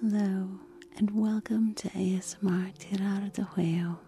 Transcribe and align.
Hello, 0.00 0.48
and 0.96 1.10
welcome 1.10 1.74
to 1.74 1.88
ASMR 1.88 2.72
Tirar 2.78 3.32
de 3.32 3.42
Juego. 3.42 3.98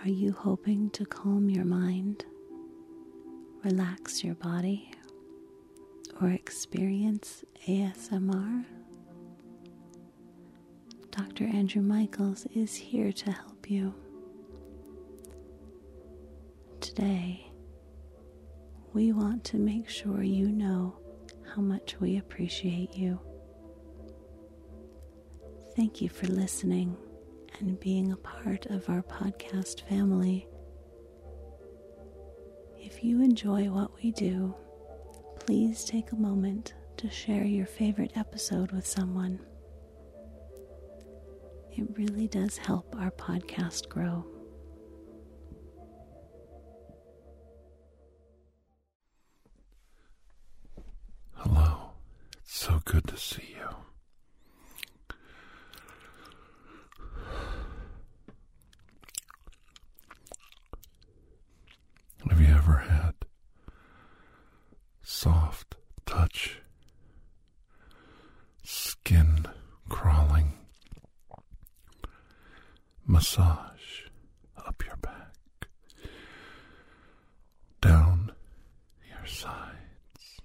Are 0.00 0.08
you 0.08 0.30
hoping 0.30 0.90
to 0.90 1.04
calm 1.04 1.50
your 1.50 1.64
mind, 1.64 2.24
relax 3.64 4.22
your 4.22 4.36
body, 4.36 4.92
or 6.20 6.30
experience 6.30 7.42
ASMR? 7.66 8.64
Dr. 11.10 11.44
Andrew 11.46 11.82
Michaels 11.82 12.46
is 12.54 12.76
here 12.76 13.10
to 13.10 13.32
help 13.32 13.68
you. 13.68 13.92
Today, 16.80 17.50
we 18.92 19.10
want 19.10 19.42
to 19.46 19.56
make 19.56 19.88
sure 19.88 20.22
you 20.22 20.46
know 20.52 20.96
how 21.56 21.60
much 21.60 21.96
we 21.98 22.18
appreciate 22.18 22.94
you. 22.94 23.18
Thank 25.76 26.02
you 26.02 26.08
for 26.08 26.26
listening 26.26 26.96
and 27.58 27.78
being 27.80 28.12
a 28.12 28.16
part 28.16 28.66
of 28.66 28.88
our 28.88 29.02
podcast 29.02 29.80
family. 29.88 30.46
If 32.78 33.02
you 33.02 33.22
enjoy 33.22 33.70
what 33.70 33.94
we 34.02 34.10
do, 34.12 34.54
please 35.40 35.84
take 35.84 36.12
a 36.12 36.16
moment 36.16 36.74
to 36.98 37.08
share 37.10 37.44
your 37.44 37.66
favorite 37.66 38.12
episode 38.16 38.70
with 38.72 38.86
someone. 38.86 39.40
It 41.74 41.86
really 41.96 42.28
does 42.28 42.58
help 42.58 42.94
our 42.98 43.10
podcast 43.10 43.88
grow. 43.88 44.26
Hello. 51.34 51.92
It's 52.42 52.54
so 52.56 52.80
good 52.84 53.06
to 53.08 53.16
see 53.16 53.54
you. 53.58 53.68
Have 62.30 62.40
you 62.40 62.54
ever 62.54 62.76
had 62.88 63.14
soft 65.02 65.74
touch, 66.06 66.60
skin 68.62 69.46
crawling, 69.88 70.54
massage 73.06 74.06
up 74.66 74.82
your 74.86 74.96
back, 74.96 75.34
down 77.80 78.32
your 79.08 79.26
sides, 79.26 80.40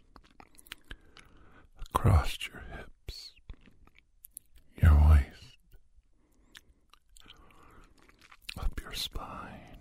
across 1.93 2.37
your 2.47 2.63
hips, 2.75 3.33
your 4.81 4.93
waist, 5.09 5.57
up 8.59 8.79
your 8.81 8.93
spine, 8.93 9.77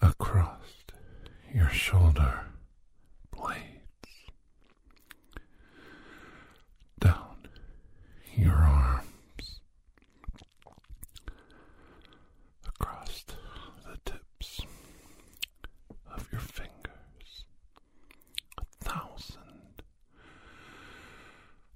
across 0.00 0.46
your 1.54 1.70
shoulder 1.88 2.40
blades, 3.30 3.62
down 7.00 7.48
your 8.36 8.52
arms, 8.52 9.60
across 12.66 13.24
the 13.86 13.96
tips 14.04 14.60
of 16.14 16.28
your 16.30 16.42
fingers, 16.42 17.44
a 18.58 18.84
thousand 18.84 19.82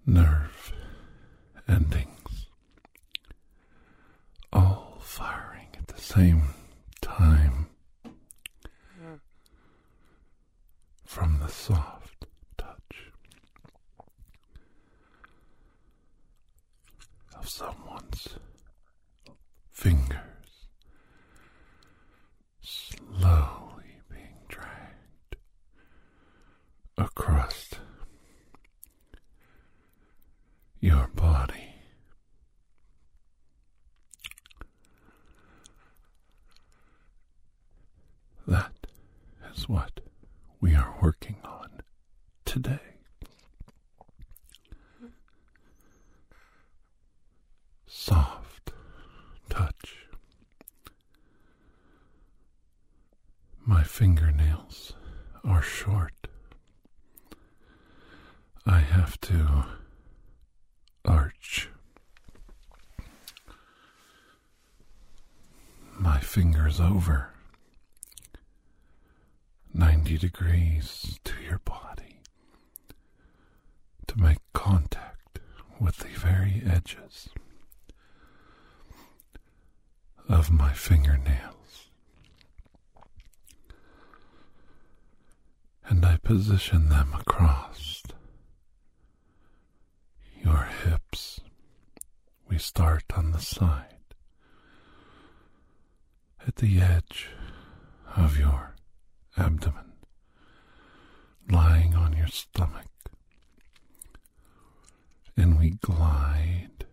nerve 0.04 0.74
endings, 1.66 2.48
all 4.52 4.98
firing 5.00 5.68
at 5.78 5.86
the 5.86 6.00
same 6.00 6.42
time 7.00 7.68
from 11.04 11.38
the 11.40 11.48
soft 11.48 12.24
touch 12.56 13.12
of 17.38 17.46
someone's 17.46 18.28
fingers 19.70 20.18
slowly 22.62 24.00
being 24.10 24.38
dragged 24.48 25.36
across 26.96 27.70
your 30.80 31.08
body. 31.14 31.74
That 38.46 38.72
is 39.54 39.68
what 39.68 40.00
we 40.60 40.74
are 40.74 40.94
working 41.00 41.36
on 41.44 41.68
today. 42.44 42.78
Soft 48.12 48.72
touch. 49.48 49.96
My 53.64 53.82
fingernails 53.82 54.92
are 55.42 55.62
short. 55.62 56.12
I 58.66 58.80
have 58.80 59.18
to 59.22 59.64
arch 61.06 61.70
my 65.98 66.20
fingers 66.20 66.80
over 66.80 67.30
90 69.72 70.18
degrees 70.18 71.18
to 71.24 71.32
your 71.48 71.60
body 71.60 72.20
to 74.06 74.20
make 74.20 74.38
contact 74.52 75.38
with 75.80 75.96
the 75.96 76.08
very 76.08 76.62
edges 76.66 77.30
of 80.42 80.50
my 80.50 80.72
fingernails. 80.72 81.86
And 85.88 86.04
I 86.04 86.16
position 86.16 86.88
them 86.88 87.14
across 87.14 88.02
your 90.44 90.68
hips. 90.84 91.38
We 92.48 92.58
start 92.58 93.04
on 93.16 93.30
the 93.30 93.38
side 93.38 94.14
at 96.44 96.56
the 96.56 96.80
edge 96.80 97.28
of 98.16 98.36
your 98.36 98.74
abdomen, 99.36 99.92
lying 101.48 101.94
on 101.94 102.14
your 102.16 102.26
stomach, 102.26 102.88
and 105.36 105.56
we 105.56 105.70
glide 105.80 106.86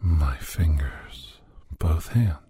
my 0.00 0.36
fingers, 0.56 1.34
both 1.78 2.08
hands, 2.12 2.45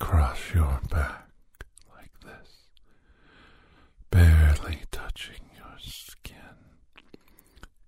across 0.00 0.54
your 0.54 0.80
back 0.90 1.28
like 1.94 2.12
this, 2.24 2.68
barely 4.10 4.80
touching 4.90 5.50
your 5.56 5.76
skin, 5.78 6.36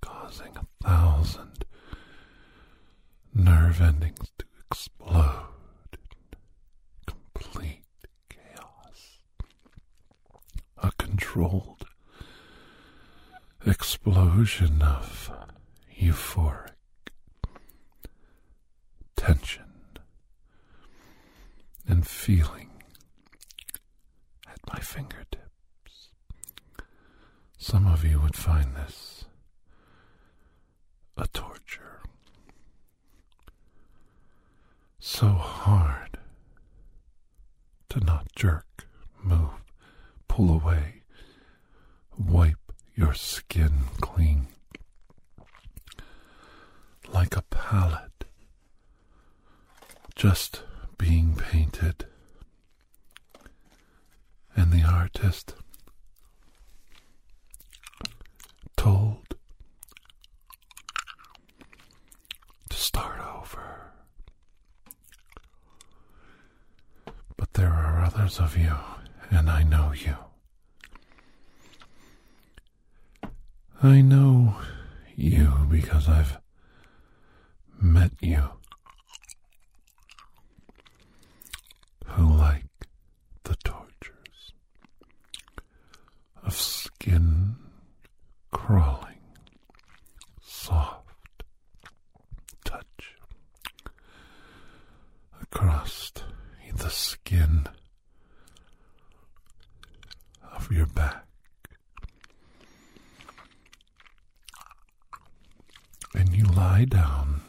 causing 0.01 0.53
a 0.57 0.85
thousand 0.85 1.65
nerve 3.35 3.81
endings 3.81 4.31
to 4.39 4.45
explode 4.67 5.47
complete 7.07 7.85
chaos. 8.29 9.19
A 10.79 10.91
controlled 10.99 11.85
explosion 13.67 14.83
of 14.83 15.31
euphoria. 15.97 16.70
feeling 22.11 22.69
at 24.47 24.59
my 24.73 24.79
fingertips. 24.81 26.11
Some 27.57 27.87
of 27.87 28.05
you 28.05 28.21
would 28.21 28.37
find 28.37 28.75
this 28.77 29.25
a 31.17 31.27
torture. 31.29 32.01
So 34.99 35.29
hard 35.29 36.19
to 37.91 38.01
not 38.01 38.27
jerk, 38.35 38.87
move, 39.23 39.63
pull 40.29 40.51
away, 40.51 41.03
wipe 42.19 42.73
your 42.95 43.15
skin 43.15 43.73
clean 44.01 44.49
like 47.13 47.37
a 47.37 47.43
palette. 47.43 48.25
Just 50.15 50.63
being 51.01 51.35
painted. 51.35 52.05
And 54.55 54.71
the 54.71 54.83
artist 54.83 55.55
told 58.77 59.35
to 62.69 62.77
start 62.77 63.19
over. 63.39 63.93
But 67.39 67.55
there 67.55 67.73
are 67.73 68.05
others 68.05 68.39
of 68.39 68.59
you, 68.59 68.77
and 69.31 69.49
I 69.49 69.63
know 69.63 69.93
you. 69.93 70.17
I 73.83 74.03
know 74.03 74.57
you 75.17 75.51
because 75.71 76.07
I've 76.11 76.37
met 77.81 78.13
you 78.21 78.60
lie 106.71 106.85
down, 106.85 107.41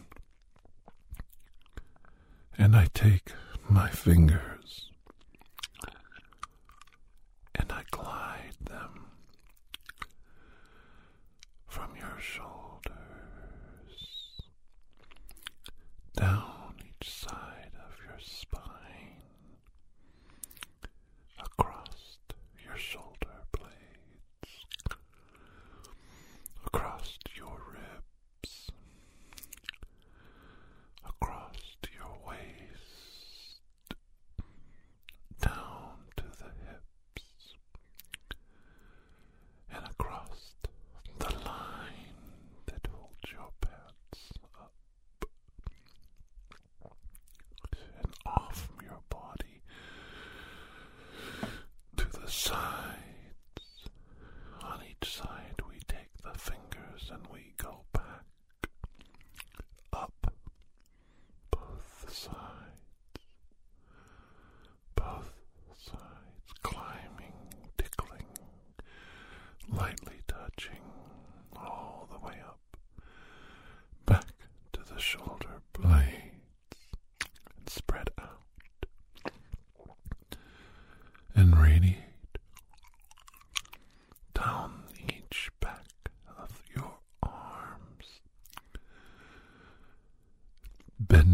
and 2.57 2.75
I 2.75 2.87
take 2.91 3.33
my 3.69 3.87
finger. 3.87 4.50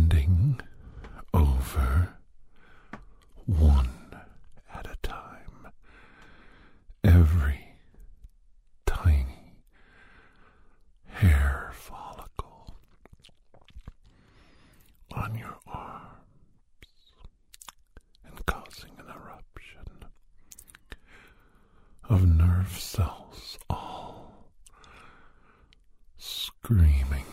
bending 0.07 0.59
over 1.33 2.09
one 3.45 3.89
at 4.73 4.87
a 4.87 4.95
time. 5.07 5.67
Every 7.03 7.73
tiny 8.85 9.55
hair 11.05 11.71
follicle 11.73 12.75
on 15.13 15.35
your 15.35 15.57
arms 15.67 16.13
and 18.25 18.45
causing 18.45 18.91
an 18.99 19.05
eruption 19.07 20.05
of 22.09 22.27
nerve 22.27 22.77
cells 22.77 23.57
all 23.69 24.51
screaming 26.17 27.25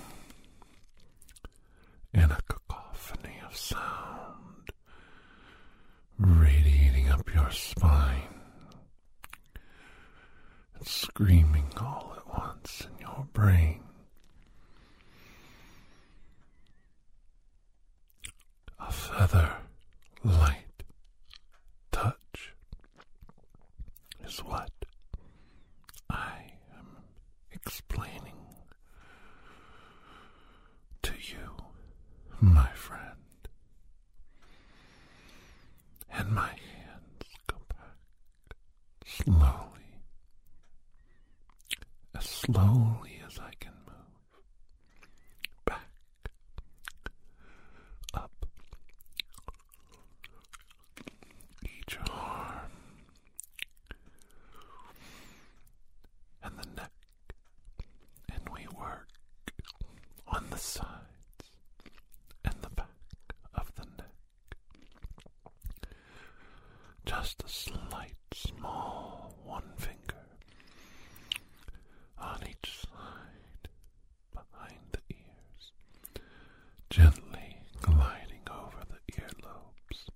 gently 76.95 77.59
gliding 77.83 78.47
over 78.49 78.85
the 78.89 79.13
earlobes, 79.21 80.07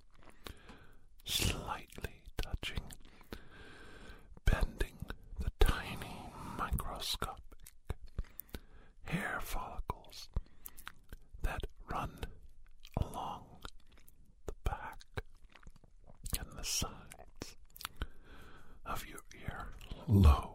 slightly 1.25 2.21
touching, 2.41 2.79
bending 4.45 4.95
the 5.41 5.51
tiny 5.59 6.15
microscopic 6.57 7.43
hair 9.03 9.39
follicles 9.41 10.29
that 11.43 11.59
run 11.91 12.23
along 13.01 13.43
the 14.47 14.53
back 14.63 15.03
and 16.39 16.47
the 16.57 16.63
sides 16.63 17.57
of 18.85 19.05
your 19.05 19.19
earlobe. 20.07 20.48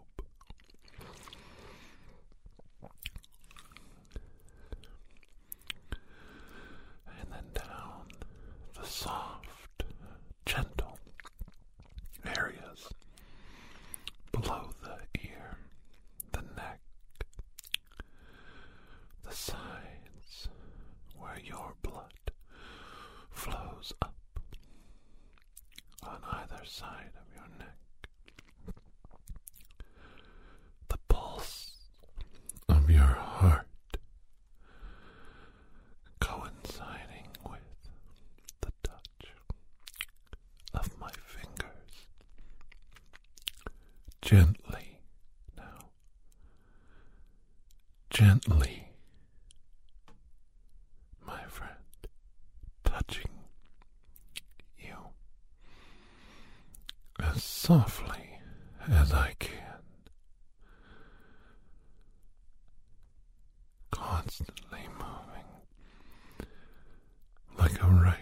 gently, 48.44 48.88
my 51.26 51.42
friend, 51.44 51.72
touching 52.84 53.30
you 54.78 54.94
as 57.20 57.42
softly 57.42 58.38
as 58.88 59.12
I 59.12 59.34
can. 59.38 59.50
Constantly 63.90 64.80
moving 64.98 65.44
like 67.58 67.82
a 67.82 67.86
writer 67.86 68.18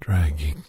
dragging 0.00 0.64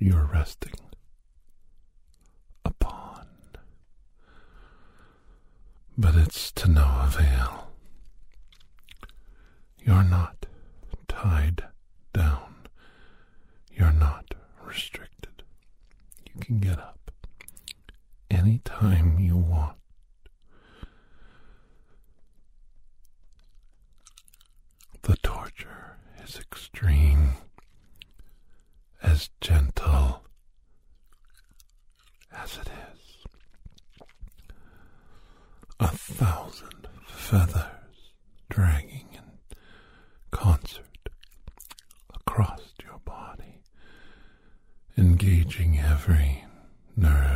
you're 0.00 0.28
resting. 0.32 0.79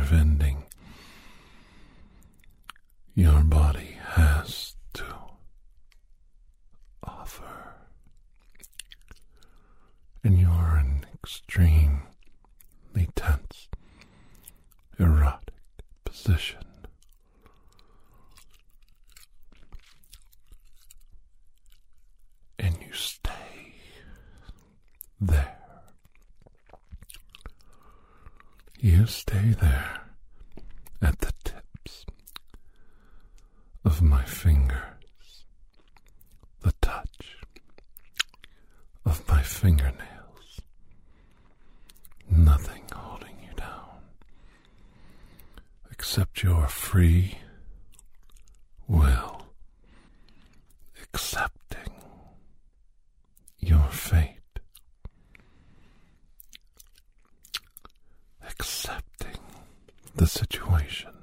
of 0.05 0.13
ending. 0.13 0.63
Your 3.15 3.43
free 46.95 47.37
will, 48.87 49.47
accepting 51.03 51.93
your 53.59 53.83
fate, 53.89 54.39
accepting 58.47 59.35
the 60.15 60.25
situation. 60.25 61.14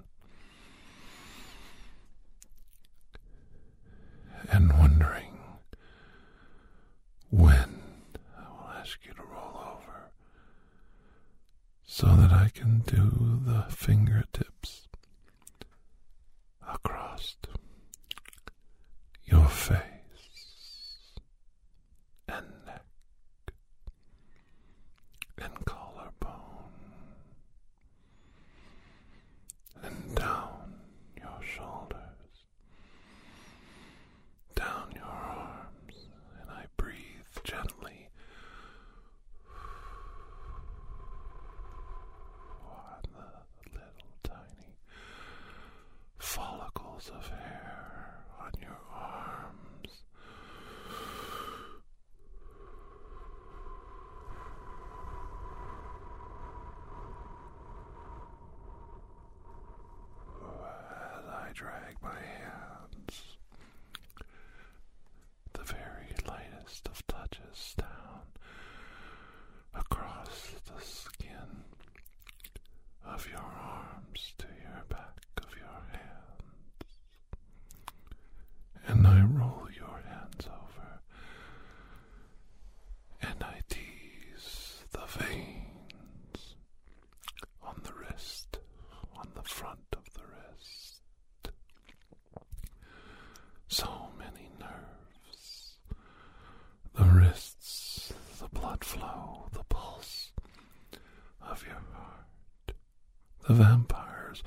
The 103.47 103.55
vampires 103.55 104.43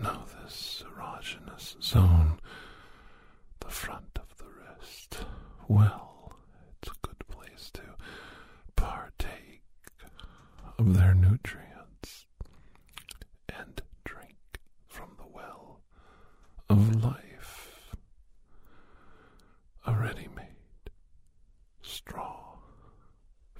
know 0.00 0.22
this 0.44 0.82
erogenous 0.86 1.82
zone, 1.82 2.38
the 3.60 3.68
front 3.70 4.18
of 4.18 4.36
the 4.38 4.44
wrist, 4.46 5.18
well. 5.66 6.32
It's 6.80 6.90
a 6.90 7.06
good 7.06 7.18
place 7.28 7.70
to 7.74 7.82
partake 8.76 9.62
of 10.78 10.96
their 10.96 11.14
nutrients 11.14 12.26
and 13.48 13.82
drink 14.04 14.60
from 14.86 15.10
the 15.18 15.26
well 15.26 15.80
of 16.70 17.02
life, 17.04 17.94
a 19.86 19.92
ready 19.92 20.28
made 20.36 20.90
straw 21.82 22.56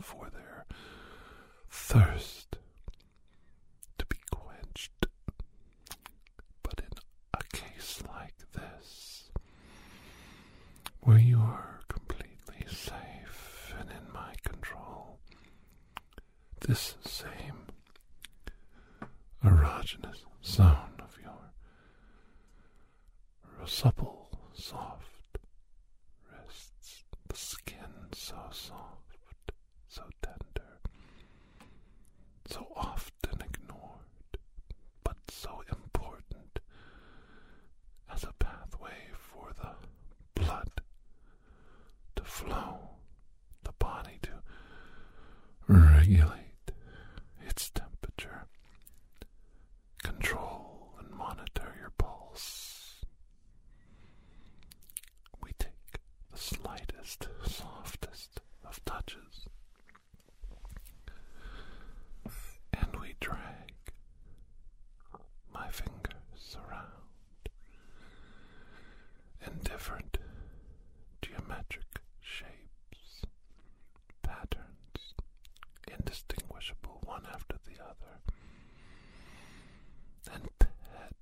for 0.00 0.28
their 0.30 0.64
thirst 1.70 2.56
to 3.98 4.06
be 4.06 4.18
quenched. 4.30 5.06
But 6.62 6.80
in 6.80 6.98
a 7.34 7.56
case 7.56 8.02
like 8.08 8.34
this, 8.52 9.30
where 11.00 11.18
you 11.18 11.38
are 11.38 11.80
completely 11.88 12.66
safe 12.68 13.74
and 13.80 13.90
in 13.90 14.12
my 14.12 14.34
control, 14.44 15.18
this 16.60 16.94
same 17.04 17.66
erogenous 19.44 20.24
zone 20.44 21.00
of 21.00 21.16
your 21.22 21.50
supple, 23.66 24.28
soft 24.54 25.38
wrists, 26.30 27.04
the 27.28 27.36
skin 27.36 27.76
so 28.14 28.36
soft, 28.50 29.52
so 29.88 30.02
tender, 30.22 30.78
so 32.46 32.66
often 32.74 33.40
ignored, 33.42 34.38
but 35.04 35.16
so 35.30 35.62
important 35.70 36.58
as 38.12 38.24
a 38.24 38.32
pathway 38.38 39.10
for 39.12 39.50
the 39.60 40.42
blood 40.42 40.70
to 42.16 42.24
flow, 42.24 42.78
the 43.64 43.72
body 43.78 44.18
to 44.22 44.30
regulate 46.08 46.72
its 47.46 47.68
temperature, 47.70 48.46
control 50.02 50.94
and 50.98 51.10
monitor 51.10 51.74
your 51.78 51.90
pulse. 51.98 53.04
We 55.42 55.50
take 55.58 56.00
the 56.32 56.38
slightest, 56.38 57.28
softest 57.44 58.40
of 58.64 58.82
touches 58.86 59.48
and 62.72 62.96
we 63.00 63.14
drag 63.20 63.72
my 65.52 65.68
fingers 65.68 66.56
around 66.56 67.48
in 69.46 69.58
different 69.62 70.18
geometric 71.22 72.00
shapes, 72.20 73.22
patterns, 74.22 75.14
indistinguishable 75.88 76.98
one 77.04 77.24
after 77.32 77.56
the 77.64 77.82
other, 77.82 78.20
and 80.32 80.48
pet 80.58 81.14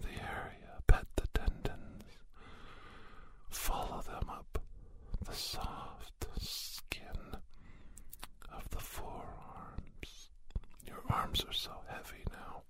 the 0.00 0.08
area, 0.08 0.78
pet 0.86 1.06
the 1.16 1.26
tendons, 1.34 2.04
follow 3.50 4.00
them 4.02 4.28
up 4.30 4.58
the 5.24 5.34
soft 5.34 6.26
skin 6.40 7.36
of 8.52 8.68
the 8.70 8.80
forearms. 8.80 10.30
Your 10.86 11.02
arms 11.32 11.44
are 11.48 11.52
so 11.52 11.70
heavy 11.88 12.24
now. 12.30 12.62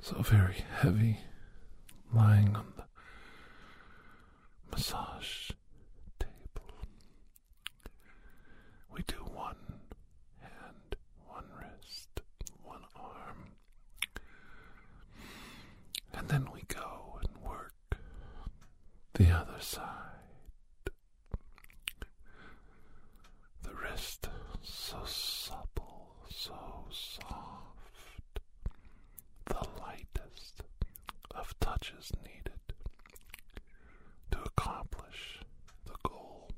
So 0.00 0.22
very 0.22 0.64
heavy, 0.80 1.18
lying 2.14 2.54
on 2.54 2.66
the 2.76 2.84
massage 4.70 5.50
table. 6.20 6.86
We 8.92 9.02
do 9.08 9.16
one 9.16 9.56
hand, 10.40 10.96
one 11.26 11.46
wrist, 11.58 12.20
one 12.62 12.82
arm. 12.94 13.54
And 16.12 16.28
then 16.28 16.46
we 16.54 16.62
go 16.68 17.18
and 17.20 17.44
work 17.44 17.74
the 19.14 19.30
other 19.30 19.58
side. 19.60 19.90
The 23.62 23.74
wrist 23.74 24.28
so 24.62 24.98
supple, 25.06 26.14
so 26.30 26.54
soft, 26.90 28.40
the 29.46 29.66
lightest 29.80 30.62
of 31.34 31.54
touches 31.60 32.12
needed 32.24 32.52
to 34.30 34.38
accomplish 34.42 35.40
the 35.86 35.94
goal 36.08 36.50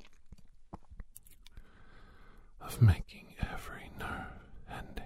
making 2.80 3.34
every 3.52 3.90
nerve 3.98 4.50
ending 4.70 5.04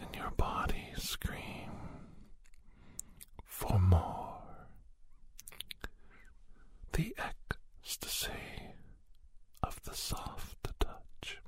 in 0.00 0.14
your 0.20 0.30
body 0.32 0.92
scream 0.96 1.70
for 3.44 3.78
more. 3.78 4.38
The 6.92 7.14
ecstasy 7.18 8.30
of 9.62 9.80
the 9.84 9.94
soft 9.94 10.56
touch, 10.78 11.40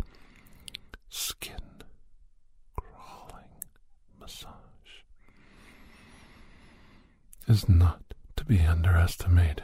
skin 1.09 1.83
crawling 2.77 3.63
massage 4.19 4.53
is 7.47 7.69
not 7.69 8.03
to 8.37 8.45
be 8.45 8.61
underestimated. 8.61 9.63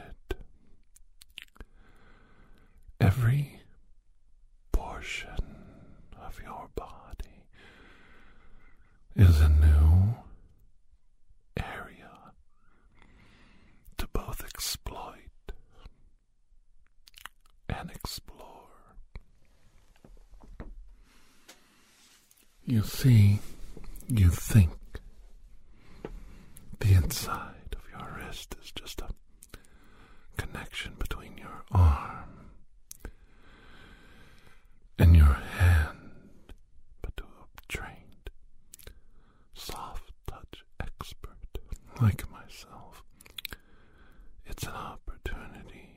Every 2.99 3.59
portion 4.71 5.37
of 6.21 6.39
your 6.41 6.69
body 6.75 7.45
is 9.15 9.41
a 9.41 9.49
new 9.49 10.15
area 11.57 12.33
to 13.97 14.07
both 14.07 14.43
exploit 14.43 15.17
and 17.69 17.91
explore. 17.91 18.39
You 22.65 22.83
see, 22.83 23.39
you 24.07 24.29
think 24.29 24.71
the 26.79 26.93
inside 26.93 27.75
of 27.75 27.81
your 27.91 28.09
wrist 28.17 28.55
is 28.63 28.71
just 28.71 29.01
a 29.01 29.09
connection 30.37 30.93
between 30.97 31.37
your 31.37 31.63
arm 31.71 32.49
and 34.97 35.15
your 35.15 35.37
hand, 35.57 36.53
but 37.01 37.15
to 37.17 37.23
a 37.23 37.67
trained, 37.67 38.29
soft 39.53 40.11
touch 40.27 40.63
expert 40.79 41.37
like 42.01 42.29
myself, 42.31 43.03
it's 44.45 44.63
an 44.63 44.73
opportunity 44.73 45.89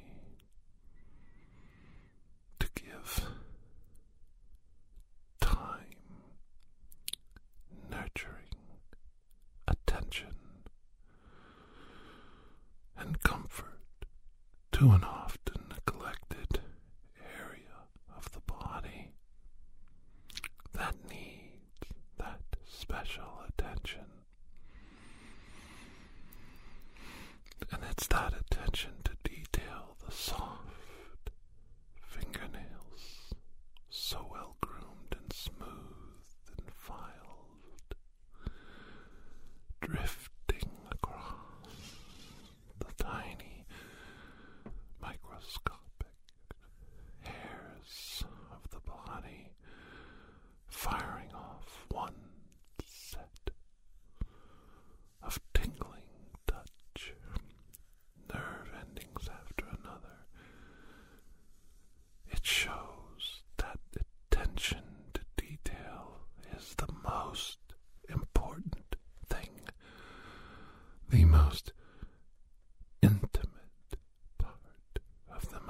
to 2.59 2.69
give 2.75 3.29
time, 5.41 5.97
nurturing 7.91 8.55
attention, 9.69 10.35
and 12.99 13.21
comfort 13.23 13.81
to 14.77 14.91
an 14.91 15.03
often 15.05 15.63
neglected 15.71 16.61
area 17.41 17.79
of 18.15 18.31
the 18.33 18.41
body 18.41 19.11
that 20.75 20.95
needs 21.09 21.95
that 22.19 22.43
special 22.67 23.41
attention. 23.49 24.05
And 27.73 27.81
it's 27.91 28.07
that 28.09 28.35
attention 28.39 28.91
to 29.05 29.13
detail 29.25 29.97
the 30.05 30.13
soft 30.13 31.31
fingernails, 32.03 33.33
so 33.89 34.29
well 34.31 34.57
groomed 34.61 35.17
and 35.19 35.33
smooth 35.33 36.27
and 36.59 36.71
filed, 36.71 37.95
drifting 39.81 40.69
across 40.93 41.95
the 42.79 43.03
tiny, 43.03 43.47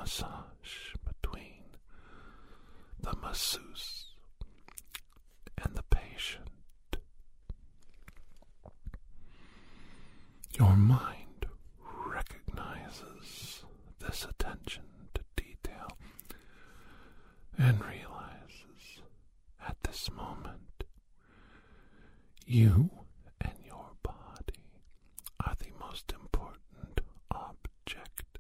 massage 0.07 0.95
between 1.05 1.65
the 3.01 3.13
masseuse 3.17 4.15
and 5.63 5.75
the 5.75 5.83
patient. 5.91 6.49
Your 10.57 10.77
mind 10.77 11.47
recognizes 12.07 13.65
this 13.99 14.25
attention 14.25 14.85
to 15.15 15.23
detail 15.35 15.99
and 17.59 17.81
realizes 17.81 19.03
at 19.67 19.77
this 19.83 20.09
moment 20.13 20.85
you 22.47 22.91
and 23.41 23.59
your 23.65 23.91
body 24.05 24.63
are 25.45 25.57
the 25.59 25.73
most 25.81 26.13
important 26.13 27.01
object 27.33 28.39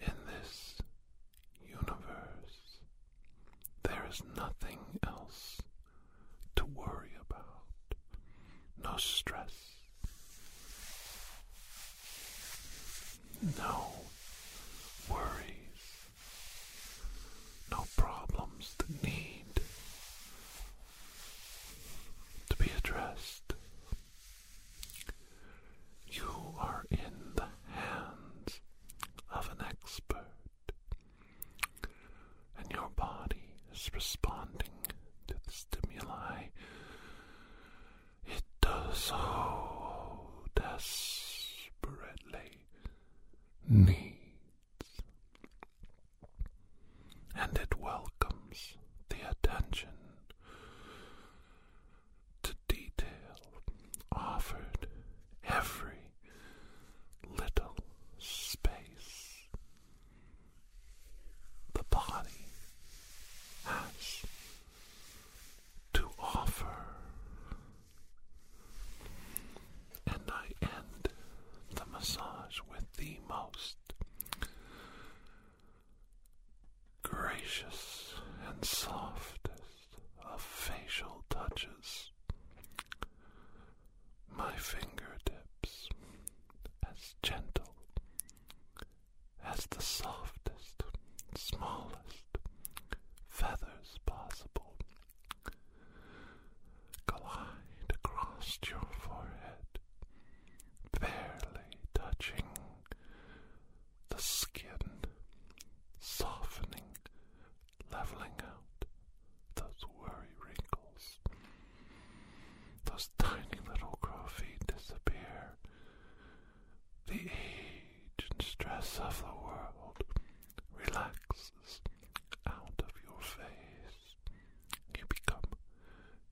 in 0.00 0.12
this 0.26 0.78
universe. 1.68 2.78
There 4.20 4.46
is 4.46 4.57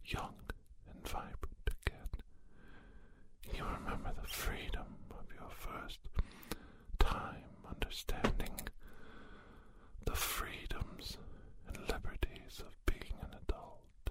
young 0.07 0.35
and 0.91 1.07
vibrant 1.09 1.69
again. 1.85 2.09
You 3.55 3.65
remember 3.65 4.13
the 4.21 4.29
freedom 4.29 4.87
of 5.11 5.25
your 5.35 5.51
first 5.51 5.99
time 6.99 7.45
understanding 7.69 8.55
the 10.05 10.15
freedoms 10.15 11.17
and 11.69 11.79
liberties 11.89 12.61
of 12.61 12.77
being 12.87 13.15
an 13.23 13.37
adult. 13.49 14.11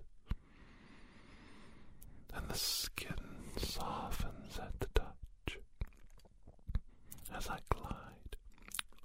And 2.33 2.47
the 2.49 2.57
skin 2.57 3.15
softens 3.57 4.59
at 4.59 4.79
the 4.79 4.87
touch 4.93 5.57
as 7.33 7.47
I 7.49 7.59
glide 7.69 8.35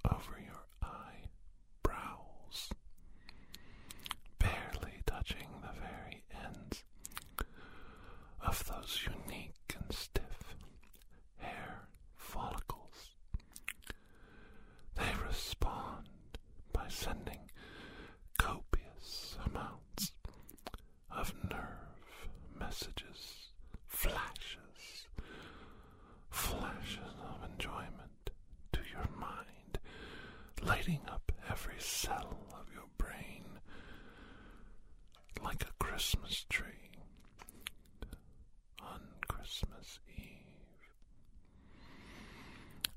over 0.09 0.39
your 0.39 0.65
eyebrows, 0.81 2.69
barely 4.39 5.01
touching 5.05 5.47
the 5.61 5.79
very 5.79 6.23
ends 6.45 6.83
of 8.45 8.63
those 8.65 8.99
unique 9.05 9.75
and 9.75 9.93
stiff 9.95 10.55
hair 11.37 11.87
follicles. 12.15 13.15
They 14.95 15.11
respond 15.27 16.07
by 16.73 16.87
sending 16.89 17.49
copious 18.37 19.37
amounts 19.45 20.11
of 21.11 21.33
nerve 21.49 22.29
messages, 22.59 23.49
flashes, 23.87 25.07
flashes 26.29 27.13
of 27.23 27.49
enjoyment 27.51 28.31
to 28.73 28.79
your 28.91 29.07
mind, 29.19 29.79
lighting 30.63 31.01
up 31.11 31.31
every 31.49 31.79
cell 31.79 32.37
of 32.53 32.67
your 32.73 32.87
brain 32.97 33.43
like 35.43 35.63
a 35.63 35.83
Christmas 35.83 36.45
tree 36.49 36.91
on 38.81 38.99
Christmas 39.27 39.99
Eve. 40.17 40.25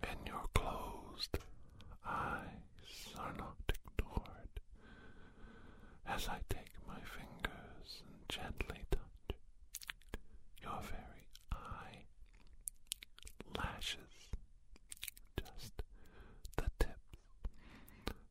And 0.08 0.18
your 0.26 0.44
closed 0.54 1.38
eyes 2.06 3.08
are 3.18 3.32
not 3.38 3.56
ignored 3.68 4.60
as 6.06 6.28
I 6.28 6.38
take 6.48 6.72
my 6.86 6.98
fingers 7.00 8.02
and 8.02 8.28
gently 8.28 8.84
touch 8.90 9.36
your 10.62 10.80
very 10.82 11.26
eye 11.52 12.04
lashes, 13.56 14.30
just 15.38 15.82
the 16.56 16.70
tips 16.78 17.18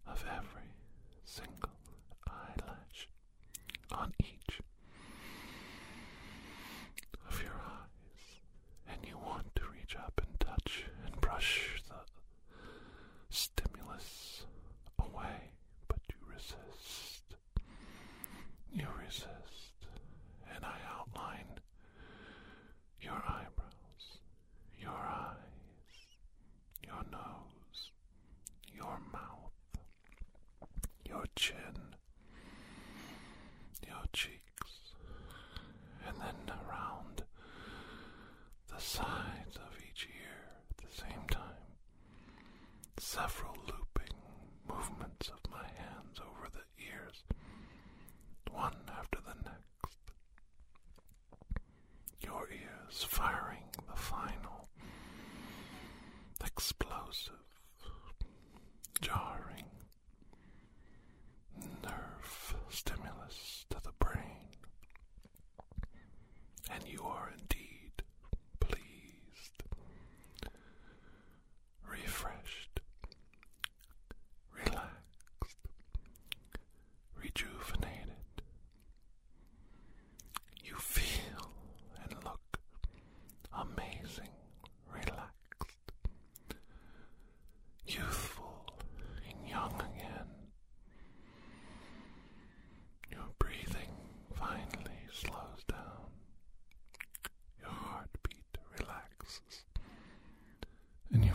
of 0.08 0.24
every 0.30 0.70
single 1.26 1.70
eyelash 2.28 3.08
on 3.92 4.14
each 4.20 4.60
of 7.30 7.42
your 7.42 7.54
eyes, 7.54 8.42
and 8.90 8.98
you 9.08 9.18
want 9.18 9.54
to 9.56 9.64
reach 9.74 9.96
up 9.96 10.22
and 10.26 10.40
touch 10.40 10.86
and 11.06 11.20
brush 11.22 11.82
the 11.88 11.96
stimulus 13.30 14.46
away, 15.00 15.52
but 15.88 16.00
you 16.10 16.34
resist. 16.34 17.36
You 18.72 18.88
resist, 19.06 19.88
and 20.56 20.66
I 20.66 20.78
outline 21.00 21.60
your 23.02 23.14
eyebrows, 23.28 24.20
your 24.80 24.92
eyes, 24.92 26.08
your 26.86 27.04
nose, 27.12 27.92
your 28.74 29.00
mouth, 29.12 29.52
your 31.06 31.26
chin, 31.36 31.96
your 34.16 34.43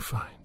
fine. 0.08 0.37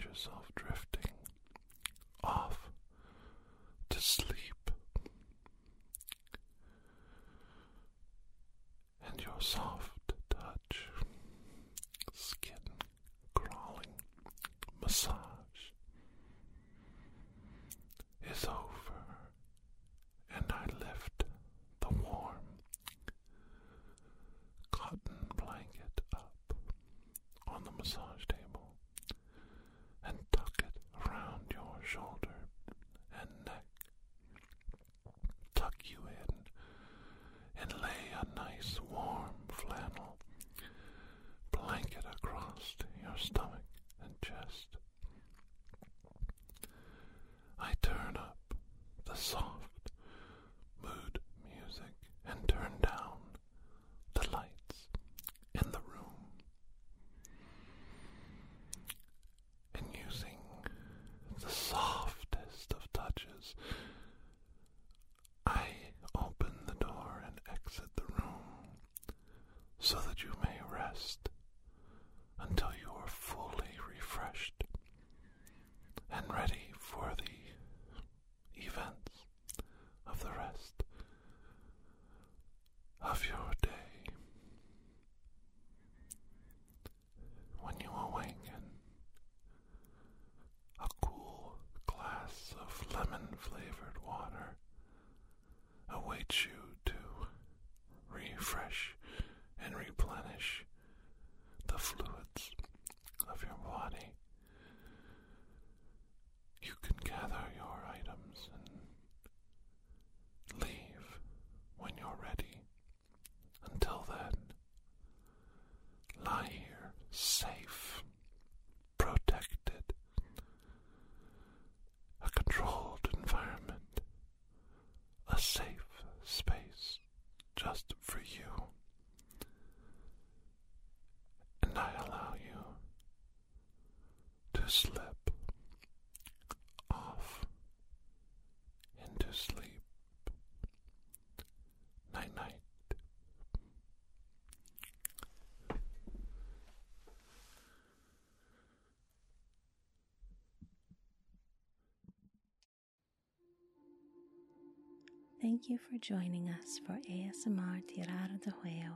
Thank 155.44 155.68
you 155.68 155.78
for 155.78 155.98
joining 156.00 156.48
us 156.48 156.80
for 156.88 156.94
ASMR 156.94 157.84
Tirar 157.86 158.40
de 158.42 158.50
Huevo. 158.50 158.96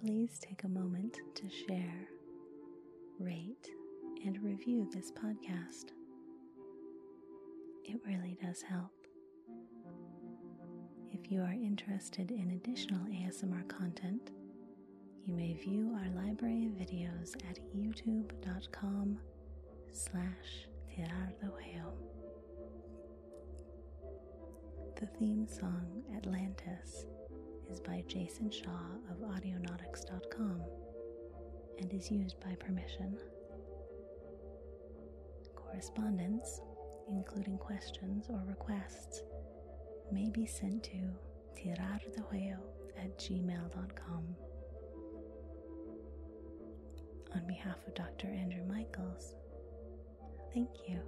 Please 0.00 0.38
take 0.38 0.62
a 0.62 0.68
moment 0.68 1.18
to 1.34 1.50
share, 1.50 2.06
rate, 3.18 3.68
and 4.24 4.40
review 4.44 4.88
this 4.94 5.10
podcast. 5.10 5.86
It 7.84 8.00
really 8.06 8.38
does 8.40 8.62
help. 8.62 8.92
If 11.10 11.32
you 11.32 11.40
are 11.40 11.50
interested 11.50 12.30
in 12.30 12.52
additional 12.52 13.04
ASMR 13.06 13.66
content, 13.66 14.30
you 15.24 15.34
may 15.34 15.54
view 15.54 15.98
our 16.00 16.24
library 16.24 16.66
of 16.66 16.74
videos 16.74 17.34
at 17.50 17.58
youtube.com 17.74 19.18
slash 19.90 20.68
tirardoheo. 20.96 22.15
The 24.98 25.06
theme 25.18 25.46
song 25.46 26.02
Atlantis 26.16 27.04
is 27.70 27.80
by 27.80 28.02
Jason 28.08 28.50
Shaw 28.50 28.96
of 29.10 29.18
Audionautix.com 29.18 30.62
and 31.78 31.92
is 31.92 32.10
used 32.10 32.40
by 32.40 32.54
permission. 32.54 33.18
Correspondence, 35.54 36.62
including 37.10 37.58
questions 37.58 38.26
or 38.30 38.42
requests, 38.46 39.22
may 40.10 40.30
be 40.30 40.46
sent 40.46 40.84
to 40.84 40.98
tirardejueo 41.54 42.56
at 42.98 43.18
gmail.com. 43.18 44.24
On 47.34 47.46
behalf 47.46 47.76
of 47.86 47.94
Dr. 47.94 48.28
Andrew 48.28 48.64
Michaels, 48.66 49.34
thank 50.54 50.70
you. 50.88 51.00